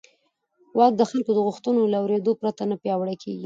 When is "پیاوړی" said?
2.81-3.15